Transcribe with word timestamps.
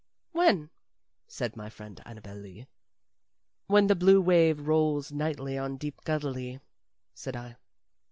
"When?" 0.31 0.71
said 1.27 1.55
my 1.55 1.69
friend 1.69 2.01
Annabel 2.07 2.35
Lee. 2.37 2.65
"When 3.67 3.85
the 3.85 3.93
blue 3.93 4.19
wave 4.19 4.59
rolls 4.67 5.11
nightly 5.11 5.59
on 5.59 5.77
deep 5.77 6.03
Galilee," 6.05 6.57
said 7.13 7.35
I. 7.35 7.57